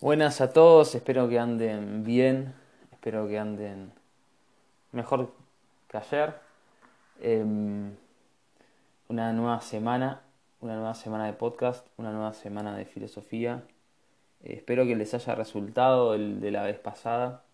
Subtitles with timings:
[0.00, 2.52] Buenas a todos, espero que anden bien,
[2.92, 3.92] espero que anden
[4.92, 5.32] mejor
[5.88, 6.34] que ayer.
[7.20, 7.94] Em,
[9.08, 10.20] una nueva semana,
[10.60, 13.62] una nueva semana de podcast, una nueva semana de filosofía.
[14.42, 17.44] Eh, espero que les haya resultado el de la vez pasada,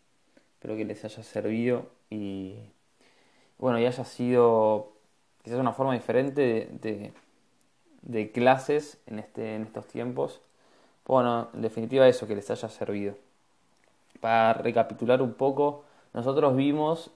[0.55, 2.57] espero que les haya servido y
[3.59, 4.93] bueno, y haya sido
[5.45, 7.13] quizás una forma diferente de,
[8.03, 10.41] de clases en, este, en estos tiempos
[11.07, 13.15] bueno, en definitiva eso, que les haya servido.
[14.21, 17.11] Para recapitular un poco, nosotros vimos,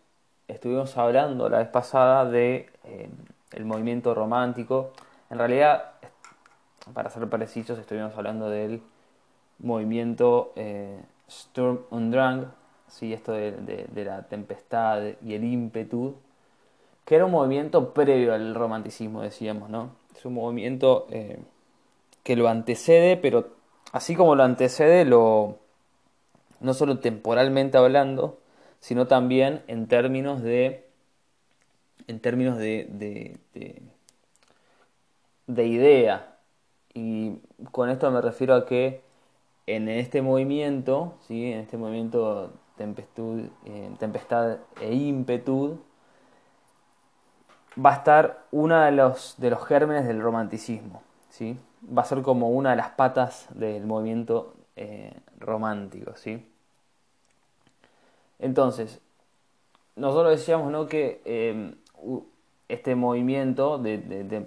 [0.48, 3.08] estuvimos hablando la vez pasada de eh,
[3.52, 4.92] el movimiento romántico.
[5.30, 5.92] En realidad,
[6.92, 8.82] para ser precisos, estuvimos hablando del
[9.58, 12.46] movimiento eh, Sturm und Drang,
[12.88, 13.12] ¿sí?
[13.12, 16.16] esto de, la tempestad y el ímpetu,
[17.04, 19.90] que era un movimiento previo al romanticismo, decíamos, ¿no?
[20.16, 21.38] Es un movimiento eh,
[22.22, 23.53] que lo antecede, pero
[23.94, 25.60] así como lo antecede, lo,
[26.58, 28.40] no solo temporalmente hablando,
[28.80, 30.84] sino también en términos de,
[32.08, 33.38] en términos de, de,
[35.46, 36.38] de, idea.
[36.92, 37.36] Y
[37.70, 39.00] con esto me refiero a que
[39.68, 41.52] en este movimiento, ¿sí?
[41.52, 45.78] en este movimiento eh, tempestad e ímpetu,
[47.78, 51.00] va a estar uno de los, de los gérmenes del romanticismo.
[51.86, 56.44] Va a ser como una de las patas del movimiento eh, romántico, ¿sí?
[58.38, 59.00] Entonces,
[59.96, 60.86] nosotros decíamos ¿no?
[60.86, 61.74] que em,
[62.68, 64.46] este movimiento de, de,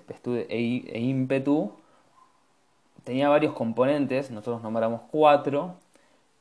[0.49, 1.71] e, e, ímpetu
[3.03, 5.75] tenía varios componentes, nosotros nombramos cuatro,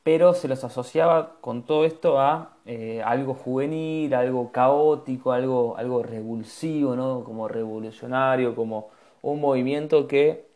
[0.03, 6.03] pero se los asociaba con todo esto a eh, algo juvenil, algo caótico, algo, algo
[6.03, 7.23] revulsivo, ¿no?
[7.23, 8.89] como revolucionario, como
[9.31, 10.47] un movimiento que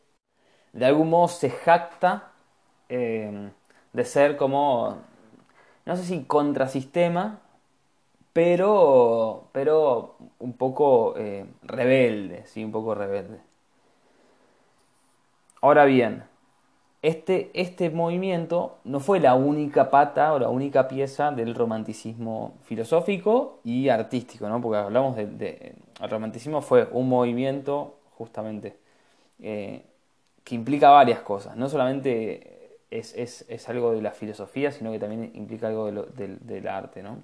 [0.73, 2.31] de algún modo se jacta
[2.89, 3.51] eh,
[3.93, 4.97] de ser como,
[5.85, 7.39] no sé si contrasistema,
[8.33, 13.39] pero, pero un poco eh, rebelde, sí, un poco rebelde.
[15.61, 16.23] Ahora bien,
[17.01, 23.59] este, este movimiento no fue la única pata o la única pieza del romanticismo filosófico
[23.63, 24.61] y artístico, ¿no?
[24.61, 28.77] Porque hablamos de, el romanticismo fue un movimiento justamente
[29.41, 29.83] eh,
[30.43, 31.55] que implica varias cosas.
[31.55, 36.67] No solamente es, es, es, algo de la filosofía, sino que también implica algo del
[36.67, 37.17] arte, ¿no?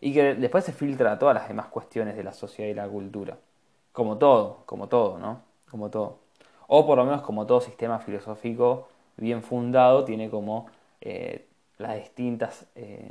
[0.00, 2.88] Y que después se filtra a todas las demás cuestiones de la sociedad y la
[2.88, 3.38] cultura.
[3.92, 5.42] Como todo, como todo, ¿no?
[5.70, 6.18] Como todo.
[6.68, 10.66] O por lo menos como todo sistema filosófico bien fundado tiene como
[11.00, 11.46] eh,
[11.78, 13.10] las distintas, eh,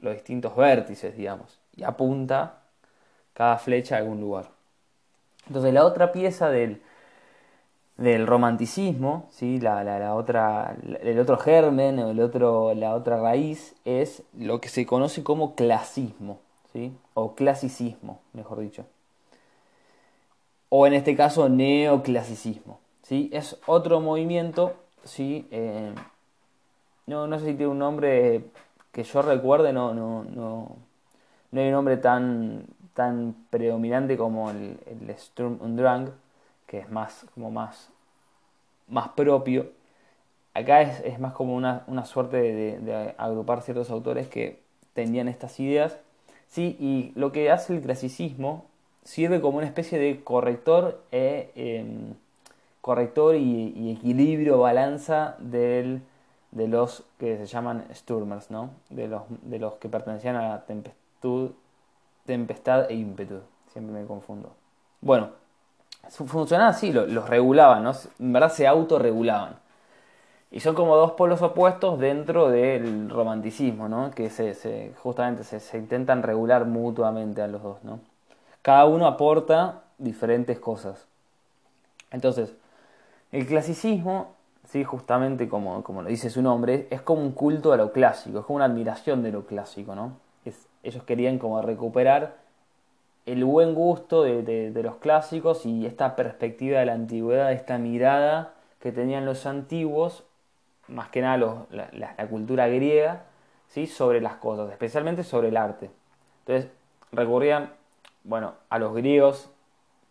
[0.00, 2.62] los distintos vértices, digamos, y apunta
[3.32, 4.57] cada flecha a algún lugar.
[5.48, 6.80] Entonces la otra pieza del,
[7.96, 9.58] del romanticismo, ¿sí?
[9.60, 14.68] la, la, otra, el otro germen o el otro, la otra raíz es lo que
[14.68, 16.38] se conoce como clasismo,
[16.72, 16.96] ¿sí?
[17.14, 18.84] o clasicismo, mejor dicho.
[20.68, 22.78] O en este caso neoclasicismo.
[23.02, 23.30] ¿sí?
[23.32, 25.48] Es otro movimiento, ¿sí?
[25.50, 25.92] Eh,
[27.06, 28.44] no, no sé si tiene un nombre
[28.92, 30.76] que yo recuerde, no, no, no,
[31.50, 32.66] no hay un nombre tan,
[32.98, 36.10] tan predominante como el, el Sturm und Drang,
[36.66, 37.90] que es más, como más,
[38.88, 39.70] más propio.
[40.52, 44.58] Acá es, más como una, suerte de, agrupar ciertos autores que
[44.94, 45.96] tenían estas ideas.
[46.48, 48.64] Sí, y lo que hace el clasicismo
[49.04, 52.14] sirve como una especie de corrector, e, em,
[52.80, 56.02] corrector y, equilibrio, balanza del,
[56.50, 58.70] de los que se llaman Sturmers, ¿no?
[58.90, 60.98] de, los, de los que pertenecían a la tempestad,
[62.28, 63.40] tempestad e ímpetu.
[63.72, 64.52] Siempre me confundo.
[65.00, 65.30] Bueno,
[66.10, 67.92] funcionaban así, los, regulaban, ¿no?
[68.18, 69.56] en verdad se autorregulaban.
[70.50, 74.10] Y son como dos polos opuestos dentro del romanticismo, ¿no?
[74.10, 77.78] que se, justamente se, intentan regular mutuamente a los dos.
[77.82, 78.00] ¿no?
[78.60, 81.06] Cada uno aporta diferentes cosas.
[82.10, 82.52] Entonces,
[83.32, 84.34] el clasicismo,
[84.68, 84.84] ¿sí?
[84.84, 88.44] justamente como, como lo dice su nombre, es como un culto a lo clásico, es
[88.44, 89.94] como una admiración de lo clásico.
[89.94, 90.27] ¿no?
[90.82, 92.36] Ellos querían como recuperar
[93.26, 98.90] el buen gusto de, los clásicos y esta perspectiva de la antigüedad, esta mirada que
[98.90, 100.24] tenían los antiguos,
[100.86, 103.24] más que nada la, cultura griega,
[103.68, 103.86] ¿sí?
[103.86, 105.90] sobre las cosas, especialmente sobre el arte.
[106.46, 106.70] Entonces
[107.12, 107.72] recurrían
[108.24, 109.50] bueno, a los griegos,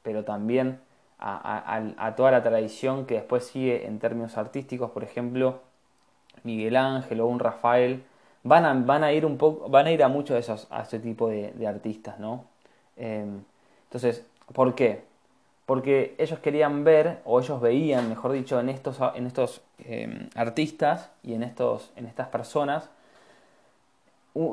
[0.04, 0.80] pero también
[1.20, 5.62] a, toda la tradición que después sigue en términos artísticos, por ejemplo,
[6.44, 8.04] Miguel Ángel o un Rafael,
[8.48, 10.84] van a, van a ir un poco, van a ir a muchos de esos, a
[10.84, 12.46] ese tipo de, artistas, ¿no?
[12.96, 13.42] Em,
[13.86, 15.08] entonces, ¿por qué?
[15.68, 21.10] porque ellos querían ver, o ellos veían, mejor dicho, en estos, en estos em, artistas
[21.24, 22.90] y en, estos, en estas personas,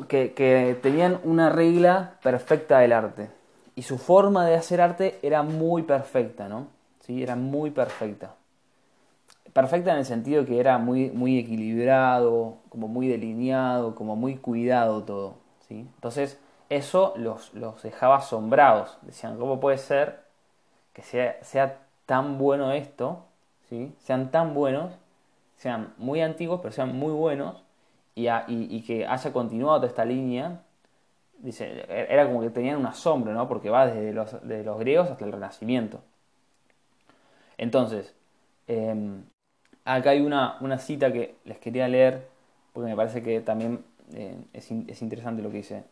[0.08, 3.30] que tenían una regla perfecta del arte.
[3.76, 6.66] Y su forma de hacer arte era muy perfecta, ¿no?
[7.00, 8.34] Sí, era muy perfecta.
[9.54, 15.04] Perfecta en el sentido que era muy, muy equilibrado, como muy delineado, como muy cuidado
[15.04, 15.36] todo.
[15.68, 15.88] ¿sí?
[15.94, 18.98] Entonces, eso los, los dejaba asombrados.
[19.02, 20.24] Decían, ¿cómo puede ser
[20.92, 23.24] que sea, sea tan bueno esto?
[23.70, 23.94] ¿sí?
[24.00, 24.92] Sean tan buenos,
[25.56, 27.62] sean muy antiguos, pero sean muy buenos,
[28.16, 30.62] y, y, que haya continuado toda esta línea.
[31.38, 33.48] Dice, era como que tenían un asombro, ¿no?
[33.48, 36.00] Porque va desde los, los griegos hasta el Renacimiento.
[37.58, 38.14] Entonces,
[38.66, 39.24] em,
[39.84, 42.26] acá hay una, una, cita que les quería leer,
[42.72, 43.84] porque me parece que también
[44.14, 45.84] eh, es, es, interesante lo que dice.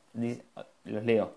[0.84, 1.34] Los leo.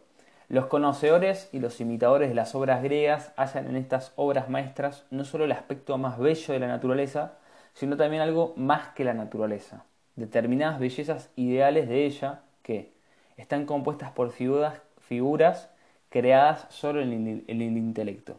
[0.47, 5.25] Los conocedores y los imitadores de las obras griegas hallan en estas obras maestras no
[5.25, 7.33] solo el aspecto más bello de la naturaleza,
[7.73, 9.85] sino también algo más que la naturaleza,
[10.15, 12.93] determinadas bellezas ideales de ella que
[13.37, 15.69] están compuestas por figuras, figuras
[16.09, 18.37] creadas solo en el intelecto.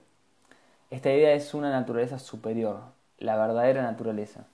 [0.91, 4.47] Esta idea es una naturaleza superior, la verdadera naturaleza.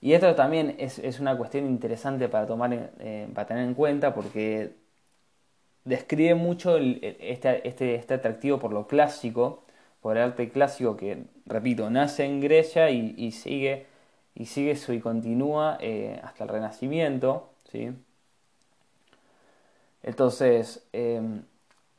[0.00, 4.74] Y esto también es, una cuestión interesante para, tomar, eh, para tener en cuenta porque
[5.84, 9.64] describe mucho este, este, este, atractivo por lo clásico,
[10.00, 13.86] por el arte clásico que, repito, nace en Grecia y, sigue,
[14.34, 17.48] y sigue eso y continúa eh, hasta el Renacimiento.
[17.72, 17.90] ¿sí?
[20.02, 21.22] Entonces, eh,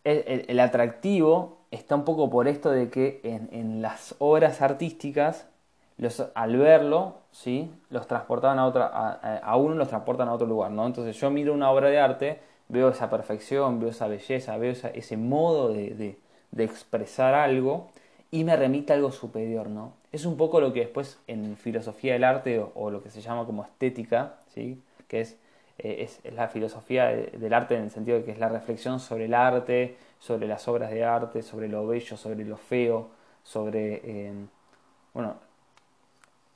[0.04, 5.48] el, atractivo está un poco por esto de que en, las obras artísticas,
[5.98, 7.72] los, al verlo, ¿sí?
[7.90, 10.86] los transportaban a otra, a, uno los transportan a otro lugar, ¿no?
[10.86, 15.18] Entonces yo miro una obra de arte, veo esa perfección, veo esa belleza, veo ese
[15.18, 16.18] modo de,
[16.58, 17.90] expresar algo
[18.32, 19.94] y me remite a algo superior, ¿no?
[20.12, 23.46] Es un poco lo que después en filosofía del arte o, lo que se llama
[23.46, 24.82] como estética, ¿sí?
[25.08, 25.38] Que es
[25.78, 29.26] eh, es, la filosofía del arte en el sentido de que es la reflexión sobre
[29.26, 33.10] el arte, sobre las obras de arte, sobre lo bello, sobre lo feo,
[33.44, 34.02] sobre...
[34.04, 34.34] Eh,
[35.14, 35.36] bueno,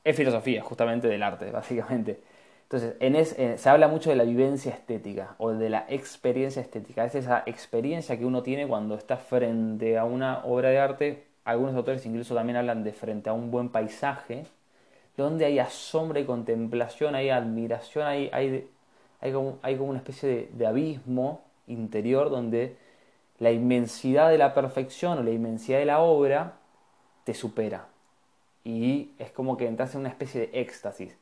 [0.09, 2.19] es filosofía justamente del arte, básicamente.
[2.63, 7.03] Entonces, en se habla mucho de la vivencia estética o de la experiencia estética.
[7.06, 11.23] Es esa experiencia que uno tiene cuando está frente a una obra de arte.
[11.45, 14.45] Algunos autores incluso también hablan de frente a un buen paisaje,
[15.17, 18.69] donde hay asombro y contemplación, hay admiración, hay, hay
[19.21, 22.77] hay hay como una especie de, abismo interior donde
[23.38, 26.53] la inmensidad de la perfección o la inmensidad de la obra
[27.25, 27.88] te supera.
[28.63, 31.17] Y es como que entras en una especie de éxtasis.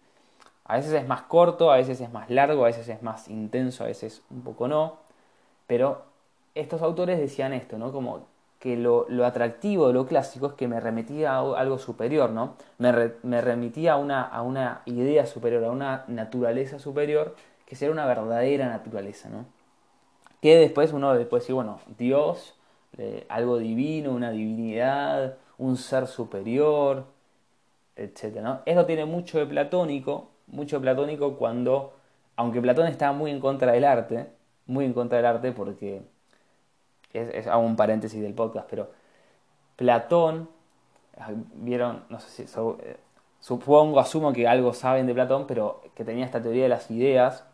[0.66, 3.84] A veces es más corto, a veces es más largo, a veces es más intenso,
[3.84, 4.98] a veces un poco no.
[5.66, 6.04] Pero
[6.56, 7.92] estos autores decían esto, ¿no?
[7.92, 8.26] Como
[8.60, 12.56] que lo, atractivo de lo clásico es que me remitía a algo superior, ¿no?
[12.80, 17.36] Me, me remitía a una, a una idea superior, a una naturaleza superior
[17.66, 19.46] que sea una verdadera naturaleza, ¿no?
[20.42, 22.56] Que después uno después decir, bueno, Dios,
[22.98, 27.06] eh, algo divino, una divinidad, un ser superior,
[27.98, 28.62] etc.
[28.66, 31.94] Esto tiene mucho de platónico, mucho de platónico cuando,
[32.36, 34.28] aunque Platón está muy en contra del arte,
[34.66, 36.02] muy en contra del arte porque,
[37.14, 38.92] es, hago un paréntesis del podcast, pero
[39.76, 40.50] Platón,
[41.18, 42.98] ah, vieron, no sé si, eh,
[43.40, 47.46] supongo, asumo que algo saben de Platón, pero que tenía esta teoría de las ideas,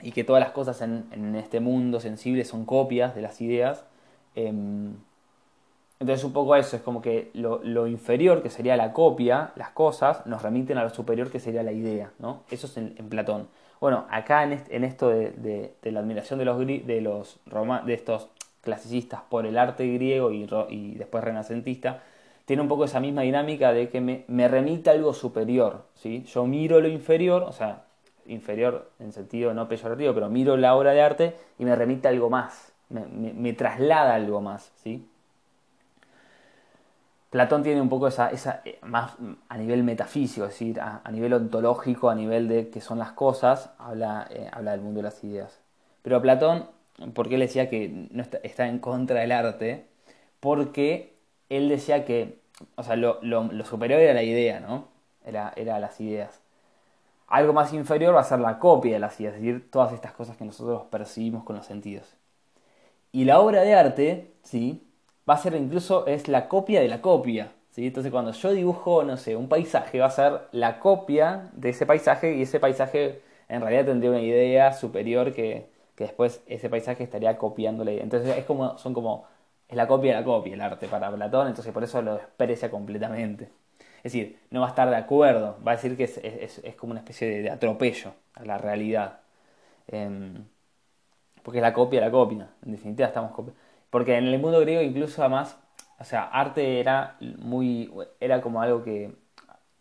[0.00, 3.84] y que todas las cosas en, este mundo sensible son copias de las ideas.
[4.34, 4.96] Em,
[6.00, 10.24] entonces un poco eso, es como que lo, inferior, que sería la copia, las cosas,
[10.26, 12.42] nos remiten a lo superior, que sería la idea, ¿no?
[12.50, 13.48] Eso es en, Platón.
[13.80, 17.38] Bueno, acá en, esto de, la admiración de los, de, los
[17.84, 18.28] de estos
[18.60, 22.02] clasicistas por el arte griego y, después renacentista,
[22.44, 26.24] tiene un poco esa misma dinámica de que me, me remite a algo superior, ¿sí?
[26.24, 27.82] Yo miro lo inferior, o sea,
[28.28, 32.30] inferior en sentido no peyorativo, pero miro la obra de arte y me remite algo
[32.30, 35.06] más, me, traslada algo más, ¿sí?
[37.30, 38.30] Platón tiene un poco esa,
[38.64, 39.12] eh, más
[39.48, 43.70] a nivel metafísico, es decir, a, nivel ontológico, a nivel de qué son las cosas,
[43.78, 45.60] habla, eh, habla del mundo de las ideas.
[46.02, 46.66] Pero Platón,
[47.14, 49.86] ¿por qué él decía que no está, en contra del arte?
[50.40, 51.14] Porque
[51.50, 52.40] él decía que,
[52.76, 53.20] o sea, lo,
[53.64, 54.88] superior era la idea, ¿no?
[55.24, 56.40] Era, era las ideas.
[57.28, 60.12] Algo más inferior va a ser la copia de las ideas, es decir, todas estas
[60.12, 62.14] cosas que nosotros percibimos con los sentidos.
[63.12, 64.87] Y la obra de arte, ¿sí?
[65.28, 67.86] Va a ser incluso, es la copia de la copia, ¿sí?
[67.86, 71.86] Entonces cuando yo dibujo, no sé, un paisaje, va a ser la copia de ese
[71.86, 75.66] paisaje y ese paisaje en realidad tendría una idea superior que,
[75.96, 78.02] después ese paisaje estaría copiándole.
[78.02, 79.26] Entonces es como, son como
[79.68, 82.70] es la copia de la copia el arte para Platón, entonces por eso lo desprecia
[82.70, 83.50] completamente.
[83.98, 87.00] Es decir, no va a estar de acuerdo, va a decir que es, como una
[87.00, 89.20] especie de, atropello a la realidad.
[89.88, 90.44] Em,
[91.42, 93.67] porque es la copia de la copia, en definitiva estamos copiando.
[93.90, 95.58] Porque en el mundo griego incluso además,
[95.98, 97.90] o sea, arte era muy,
[98.20, 99.14] era como algo que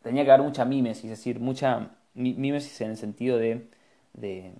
[0.01, 3.69] tenía que haber mucha mímesis, es decir, mucha mímesis en el sentido de,
[4.13, 4.53] de,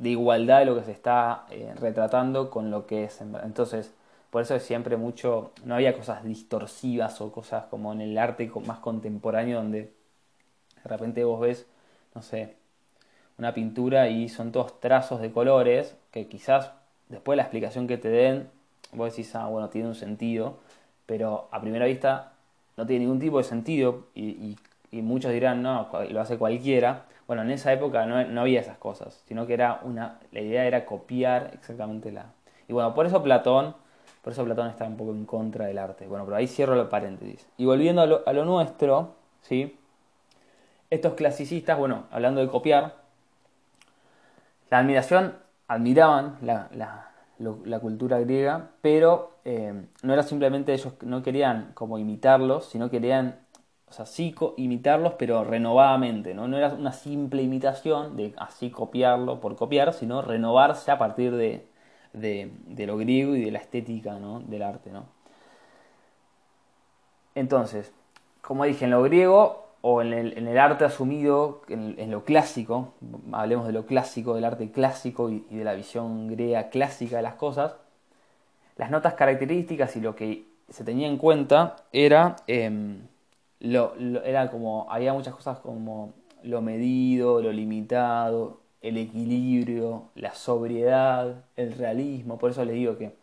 [0.00, 3.20] igualdad de lo que se está eh, retratando con lo que es.
[3.20, 3.94] Entonces,
[4.30, 8.50] por eso es siempre mucho, no había cosas distorsivas o cosas como en el arte
[8.66, 9.92] más contemporáneo donde
[10.82, 11.66] de repente vos ves,
[12.14, 12.56] no sé,
[13.38, 16.72] una pintura y son todos trazos de colores que quizás
[17.10, 18.48] después de la explicación que te den,
[18.92, 20.58] vos decís, ah, bueno, tiene un sentido,
[21.06, 22.32] pero a primera vista
[22.76, 24.56] no tiene ningún tipo de sentido y,
[24.92, 27.04] muchos dirán, no, lo hace cualquiera.
[27.26, 30.64] Bueno, en esa época no, no, había esas cosas, sino que era una, la idea
[30.64, 32.32] era copiar exactamente la...
[32.66, 33.74] Y bueno, por eso Platón
[34.22, 36.06] por eso Platón está un poco en contra del arte.
[36.06, 37.46] Bueno, pero ahí cierro el paréntesis.
[37.56, 39.78] Y volviendo a lo, nuestro, ¿sí?
[40.90, 42.96] Estos clasicistas, bueno, hablando de copiar,
[44.70, 45.34] la admiración,
[45.70, 52.90] admiraban la, cultura griega, pero eh, no era simplemente ellos, no querían como imitarlos, sino
[52.90, 53.38] querían,
[53.88, 56.48] o sea, sí imitarlos, pero renovadamente, ¿no?
[56.48, 61.68] No era una simple imitación de así copiarlo por copiar, sino renovarse a partir de,
[62.14, 64.40] de, lo griego y de la estética ¿no?
[64.40, 64.90] del arte.
[64.90, 65.04] ¿no?
[67.36, 67.92] Entonces,
[68.40, 72.94] como dije, en lo griego o en el, en el arte asumido, en, lo clásico,
[73.32, 77.34] hablemos de lo clásico, del arte clásico y, de la visión griega clásica de las
[77.34, 77.76] cosas,
[78.76, 83.06] las notas características y lo que se tenía en cuenta era, em,
[83.60, 83.94] lo,
[84.24, 91.72] era como, había muchas cosas como lo medido, lo limitado, el equilibrio, la sobriedad, el
[91.72, 92.38] realismo.
[92.38, 93.14] Por eso les digo que,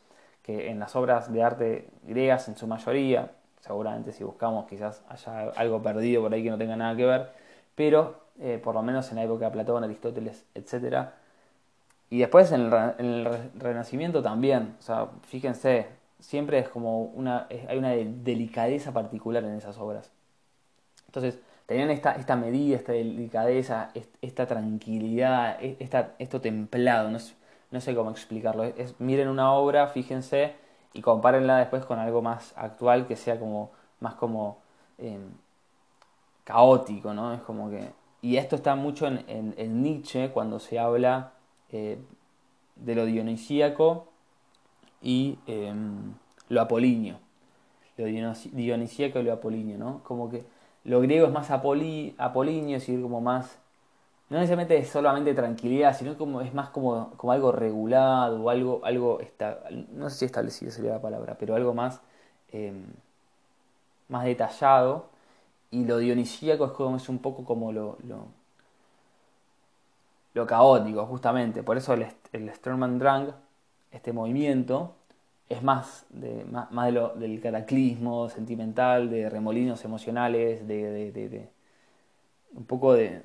[0.43, 5.49] que, en las obras de arte griegas, en su mayoría, seguramente si buscamos quizás haya
[5.55, 7.31] algo perdido por ahí que no tenga nada que ver,
[7.75, 11.09] pero eh, por lo menos en la época de Platón, Aristóteles, etc.
[12.09, 15.87] Y después en el, Renacimiento también, o sea, fíjense,
[16.19, 20.11] siempre es como una, hay una delicadeza particular en esas obras.
[21.07, 27.95] Entonces, tenían esta, esta medida, esta delicadeza, esta tranquilidad, e, esta, esto templado, no, sé
[27.95, 28.71] cómo explicarlo.
[28.99, 30.66] Miren una obra, fíjense
[30.97, 34.57] y compárenla después con algo más actual que sea como más como
[34.97, 35.29] em,
[36.43, 37.33] caótico, ¿no?
[37.33, 37.91] Es como que...
[38.21, 41.33] Y esto está mucho en, en, Nietzsche cuando se habla
[41.71, 41.99] eh,
[42.75, 44.07] de lo dionisíaco
[45.01, 46.13] y em,
[46.49, 47.19] lo apolíneo.
[47.97, 50.03] Lo dionisíaco y lo apolíneo, ¿no?
[50.03, 50.45] Como que
[50.83, 53.59] lo griego es más apoli, apolíneo, es decir, como más,
[54.29, 58.81] no necesariamente es solamente tranquilidad, sino como es más como, como algo regulado, o algo,
[58.83, 59.19] algo
[59.93, 62.01] no sé si establecido sería la palabra, pero algo más,
[62.51, 62.85] em,
[64.09, 65.09] más detallado.
[65.71, 67.97] Y lo dionisíaco es como es un poco como lo,
[70.33, 71.63] lo, caótico, justamente.
[71.63, 73.31] Por eso el, el Sturm Drang,
[73.91, 74.93] este movimiento,
[75.49, 81.49] es más, de, más, de lo, del cataclismo sentimental, de remolinos emocionales, de, de,
[82.53, 83.23] un poco de,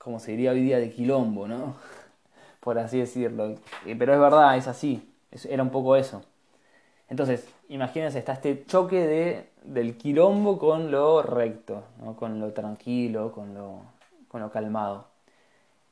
[0.00, 1.76] como se diría hoy día, de quilombo, ¿no?
[2.60, 3.54] Por así decirlo.
[3.86, 5.12] Eh, pero es verdad, es así,
[5.48, 6.22] era un poco eso.
[7.10, 12.16] Entonces, imagínense, está este choque de, del quilombo con lo recto, ¿no?
[12.16, 13.82] con lo tranquilo, con lo,
[14.28, 15.06] con lo calmado.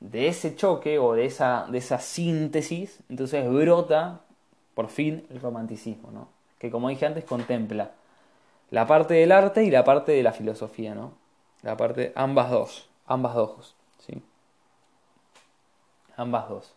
[0.01, 4.21] De ese choque o de esa, de esa síntesis, entonces brota
[4.75, 6.29] por fin el romanticismo, ¿no?
[6.59, 7.91] que como dije antes contempla
[8.71, 11.13] la parte del arte y la parte de la filosofía, ¿no?
[11.63, 13.78] la parte, ambas dos, ambas dos.
[16.19, 16.75] Ambas dos.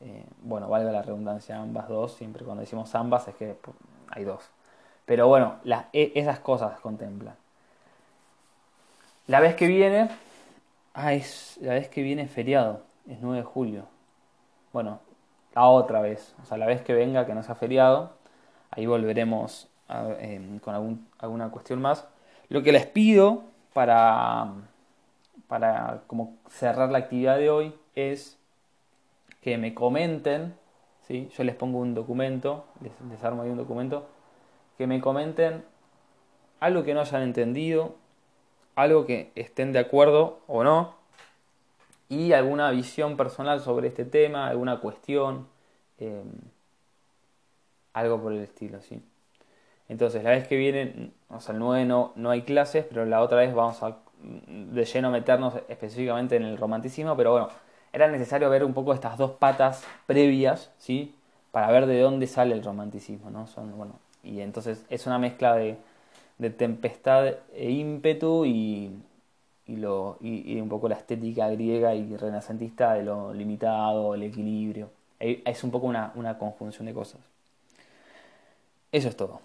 [0.00, 3.56] Eh, bueno, valga la redundancia, ambas dos, siempre cuando decimos ambas es que
[4.10, 4.48] hay dos.
[5.04, 5.56] Pero bueno,
[5.92, 7.36] e, esas cosas contempla.
[9.26, 10.08] La vez que viene,
[10.94, 13.84] ah, es, la vez que viene feriado, es 9 de julio.
[14.72, 15.00] Bueno,
[15.54, 18.12] otra vez, o sea, la vez que venga, que no sea feriado,
[18.70, 19.68] ahí volveremos
[20.20, 22.06] em, con algún, alguna cuestión más.
[22.48, 23.42] Lo que les pido
[23.74, 24.52] para,
[25.48, 28.38] para como cerrar la actividad de hoy es
[29.48, 30.54] que me comenten,
[31.06, 31.30] ¿sí?
[31.36, 34.06] yo les pongo un documento, les, armo ahí un documento,
[34.76, 35.64] que me comenten
[36.60, 37.96] algo que no hayan entendido,
[38.74, 40.94] algo que estén de acuerdo o no,
[42.08, 45.48] y alguna visión personal sobre este tema, alguna cuestión,
[45.98, 46.30] em,
[47.92, 49.02] algo por el estilo, ¿sí?
[49.88, 53.22] Entonces, la vez que viene, o sea, el 9 no, no hay clases, pero la
[53.22, 57.48] otra vez vamos a de lleno meternos específicamente en el romanticismo, pero bueno,
[57.92, 61.14] era necesario ver un poco estas dos patas previas, ¿sí?
[61.50, 63.46] para ver de dónde sale el romanticismo, ¿no?
[63.46, 65.76] Son, bueno, y entonces es una mezcla de,
[66.38, 68.92] de tempestad e ímpetu y,
[69.66, 74.90] y, lo, y, un poco la estética griega y renacentista de lo limitado, el equilibrio.
[75.18, 77.20] Es un poco una, una conjunción de cosas.
[78.92, 79.40] Eso es todo.